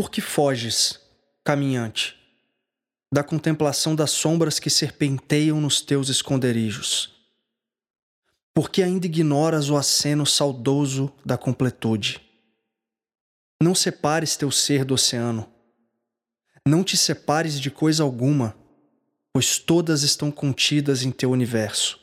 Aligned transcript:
Por 0.00 0.10
que 0.10 0.22
foges, 0.22 0.98
caminhante, 1.44 2.16
da 3.12 3.22
contemplação 3.22 3.94
das 3.94 4.10
sombras 4.10 4.58
que 4.58 4.70
serpenteiam 4.70 5.60
nos 5.60 5.82
teus 5.82 6.08
esconderijos? 6.08 7.12
Por 8.54 8.70
que 8.70 8.82
ainda 8.82 9.04
ignoras 9.04 9.68
o 9.68 9.76
aceno 9.76 10.24
saudoso 10.24 11.12
da 11.22 11.36
completude? 11.36 12.18
Não 13.62 13.74
separes 13.74 14.38
teu 14.38 14.50
ser 14.50 14.86
do 14.86 14.94
oceano. 14.94 15.46
Não 16.66 16.82
te 16.82 16.96
separes 16.96 17.60
de 17.60 17.70
coisa 17.70 18.02
alguma, 18.02 18.56
pois 19.34 19.58
todas 19.58 20.02
estão 20.02 20.30
contidas 20.30 21.02
em 21.02 21.10
teu 21.10 21.30
universo. 21.30 22.00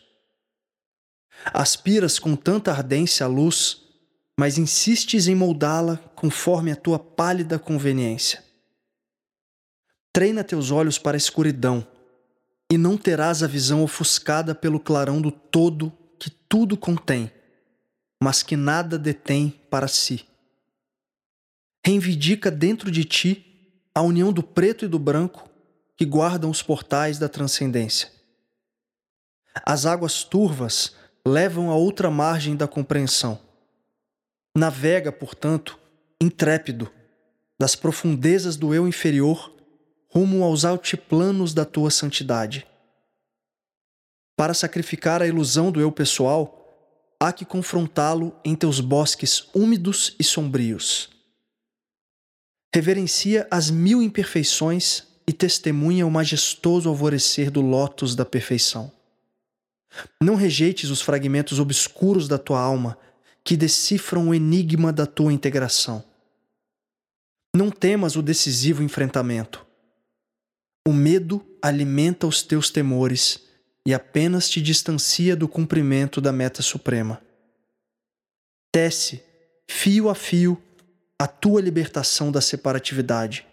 Aspiras 1.45 2.19
com 2.19 2.35
tanta 2.35 2.71
ardência 2.71 3.25
a 3.25 3.27
luz, 3.27 3.86
mas 4.39 4.57
insistes 4.57 5.27
em 5.27 5.35
moldá-la 5.35 5.97
conforme 6.15 6.71
a 6.71 6.75
tua 6.75 6.99
pálida 6.99 7.57
conveniência. 7.57 8.43
Treina 10.13 10.43
teus 10.43 10.71
olhos 10.71 10.97
para 10.97 11.15
a 11.15 11.17
escuridão, 11.17 11.85
e 12.71 12.77
não 12.77 12.97
terás 12.97 13.41
a 13.41 13.47
visão 13.47 13.81
ofuscada 13.81 14.53
pelo 14.53 14.79
clarão 14.79 15.21
do 15.21 15.31
todo 15.31 15.91
que 16.19 16.29
tudo 16.29 16.75
contém, 16.75 17.31
mas 18.21 18.43
que 18.43 18.55
nada 18.55 18.97
detém 18.97 19.49
para 19.69 19.87
si 19.87 20.25
reivindica 21.87 22.51
dentro 22.51 22.91
de 22.91 23.05
ti 23.05 23.71
a 23.95 24.01
união 24.01 24.33
do 24.33 24.43
preto 24.43 24.83
e 24.83 24.89
do 24.89 24.99
branco 24.99 25.49
que 25.95 26.03
guardam 26.03 26.49
os 26.49 26.61
portais 26.61 27.17
da 27.17 27.29
transcendência. 27.29 28.11
As 29.65 29.85
águas 29.85 30.25
turvas 30.25 30.93
levam 31.25 31.71
a 31.71 31.75
outra 31.75 32.11
margem 32.11 32.57
da 32.57 32.67
compreensão. 32.67 33.39
Navega, 34.57 35.11
portanto, 35.11 35.79
intrépido, 36.19 36.91
das 37.59 37.75
profundezas 37.75 38.55
do 38.57 38.73
eu 38.73 38.87
inferior 38.87 39.53
rumo 40.09 40.43
aos 40.43 40.65
altiplanos 40.65 41.53
da 41.53 41.65
tua 41.65 41.91
santidade. 41.91 42.65
Para 44.35 44.53
sacrificar 44.53 45.21
a 45.21 45.27
ilusão 45.27 45.71
do 45.71 45.79
eu 45.79 45.91
pessoal, 45.91 47.15
há 47.19 47.31
que 47.31 47.45
confrontá-lo 47.45 48.35
em 48.43 48.55
teus 48.55 48.79
bosques 48.79 49.47
úmidos 49.53 50.15
e 50.19 50.23
sombrios 50.23 51.09
reverencia 52.77 53.47
as 53.49 53.71
mil 53.71 54.03
imperfeições 54.03 55.03
e 55.27 55.33
testemunha 55.33 56.05
o 56.05 56.11
majestoso 56.11 56.87
alvorecer 56.87 57.49
do 57.49 57.59
lótus 57.59 58.15
da 58.15 58.23
perfeição. 58.23 58.91
Não 60.21 60.35
rejeites 60.35 60.91
os 60.91 61.01
fragmentos 61.01 61.59
obscuros 61.59 62.27
da 62.27 62.37
tua 62.37 62.59
alma 62.59 62.95
que 63.47 63.55
decifram 63.55 64.27
o 64.27 64.35
enigma 64.35 64.91
da 64.91 65.05
tua 65.05 65.31
integração. 65.31 66.03
Não 67.55 67.71
temas 67.71 68.17
o 68.17 68.21
decisivo 68.21 68.83
enfrentamento. 68.83 69.65
O 70.85 70.91
medo 70.91 71.41
alimenta 71.61 72.27
os 72.27 72.43
teus 72.43 72.69
temores 72.69 73.39
e 73.85 73.93
apenas 73.93 74.49
te 74.49 74.61
distancia 74.61 75.33
do 75.33 75.47
cumprimento 75.47 76.19
da 76.19 76.33
meta 76.33 76.61
suprema. 76.61 77.21
Tece, 78.69 79.23
fio 79.65 80.09
a 80.09 80.13
fio, 80.13 80.61
a 81.17 81.25
tua 81.25 81.61
libertação 81.61 82.29
da 82.29 82.41
separatividade. 82.41 83.47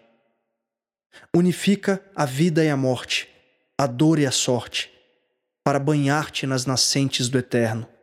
Unifica 1.33 2.03
a 2.13 2.25
vida 2.25 2.65
e 2.65 2.69
a 2.69 2.75
morte, 2.75 3.29
a 3.79 3.87
dor 3.87 4.19
e 4.19 4.25
a 4.25 4.31
sorte, 4.31 4.91
para 5.63 5.79
banhar-te 5.79 6.45
nas 6.45 6.65
nascentes 6.65 7.29
do 7.29 7.37
eterno. 7.37 7.94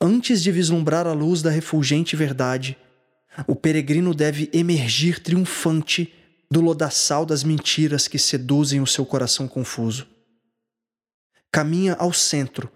Antes 0.00 0.42
de 0.42 0.52
vislumbrar 0.52 1.06
a 1.06 1.12
luz 1.12 1.42
da 1.42 1.50
refulgente 1.50 2.14
verdade, 2.14 2.76
o 3.46 3.54
peregrino 3.54 4.14
deve 4.14 4.48
emergir 4.52 5.20
triunfante 5.20 6.12
do 6.50 6.60
lodaçal 6.60 7.26
das 7.26 7.42
mentiras 7.42 8.08
que 8.08 8.18
seduzem 8.18 8.80
o 8.80 8.86
seu 8.86 9.04
coração 9.04 9.46
confuso. 9.46 10.06
Caminha 11.50 11.94
ao 11.94 12.12
centro, 12.12 12.70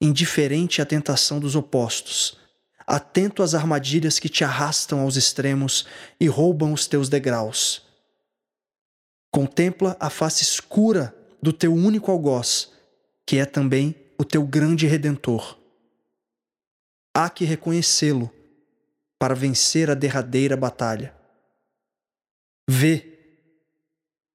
indiferente 0.00 0.80
à 0.80 0.86
tentação 0.86 1.38
dos 1.38 1.54
opostos 1.54 2.38
atento 2.86 3.42
às 3.42 3.54
armadilhas 3.54 4.18
que 4.18 4.28
te 4.28 4.44
arrastam 4.44 5.00
aos 5.00 5.16
extremos 5.16 5.86
e 6.20 6.26
roubam 6.26 6.72
os 6.72 6.86
teus 6.86 7.08
degraus. 7.08 7.82
Contempla 9.30 9.96
a 9.98 10.10
face 10.10 10.42
escura 10.42 11.14
do 11.42 11.52
teu 11.52 11.74
único 11.74 12.10
algoz, 12.10 12.72
que 13.26 13.38
é 13.38 13.44
também 13.44 13.94
o 14.18 14.24
teu 14.24 14.46
grande 14.46 14.86
redentor. 14.86 15.58
Há 17.14 17.30
que 17.30 17.44
reconhecê-lo 17.44 18.30
para 19.18 19.34
vencer 19.34 19.88
a 19.88 19.94
derradeira 19.94 20.56
batalha. 20.56 21.14
Vê, 22.68 23.14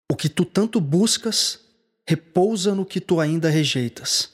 o 0.10 0.16
que 0.16 0.30
tu 0.30 0.46
tanto 0.46 0.80
buscas 0.80 1.60
repousa 2.08 2.74
no 2.74 2.86
que 2.86 3.00
tu 3.00 3.20
ainda 3.20 3.50
rejeitas. 3.50 4.32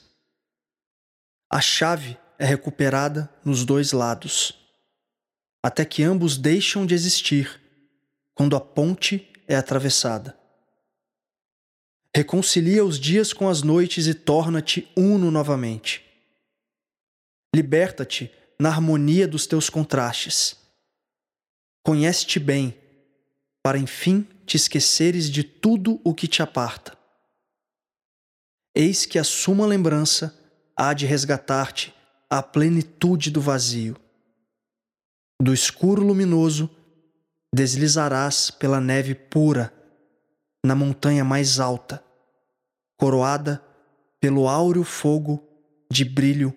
A 1.50 1.60
chave 1.60 2.16
é 2.38 2.46
recuperada 2.46 3.28
nos 3.44 3.64
dois 3.64 3.92
lados, 3.92 4.54
até 5.62 5.84
que 5.84 6.02
ambos 6.02 6.38
deixam 6.38 6.86
de 6.86 6.94
existir 6.94 7.60
quando 8.34 8.56
a 8.56 8.60
ponte 8.60 9.30
é 9.48 9.56
atravessada. 9.56 10.38
Reconcilia 12.14 12.84
os 12.84 12.98
dias 12.98 13.34
com 13.34 13.48
as 13.48 13.62
noites 13.62 14.06
e 14.06 14.14
torna-te 14.14 14.90
uno 14.96 15.30
novamente. 15.30 16.05
Liberta-te 17.56 18.30
na 18.60 18.68
harmonia 18.68 19.26
dos 19.26 19.46
teus 19.46 19.70
contrastes. 19.70 20.58
Conhece-te 21.82 22.38
bem, 22.38 22.76
para 23.62 23.78
enfim 23.78 24.28
te 24.44 24.58
esqueceres 24.58 25.30
de 25.30 25.42
tudo 25.42 25.98
o 26.04 26.12
que 26.12 26.28
te 26.28 26.42
aparta. 26.42 26.94
Eis 28.74 29.06
que 29.06 29.18
a 29.18 29.24
suma 29.24 29.64
lembrança 29.64 30.38
há 30.76 30.92
de 30.92 31.06
resgatar-te 31.06 31.94
a 32.28 32.42
plenitude 32.42 33.30
do 33.30 33.40
vazio. 33.40 33.96
Do 35.40 35.54
escuro 35.54 36.02
luminoso, 36.02 36.68
deslizarás 37.54 38.50
pela 38.50 38.82
neve 38.82 39.14
pura, 39.14 39.72
na 40.62 40.74
montanha 40.74 41.24
mais 41.24 41.58
alta, 41.58 42.04
coroada 42.98 43.64
pelo 44.20 44.46
áureo 44.46 44.84
fogo 44.84 45.42
de 45.90 46.04
brilho 46.04 46.54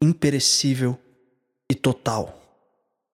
imperecível 0.00 0.98
e 1.70 1.74
total. 1.74 2.37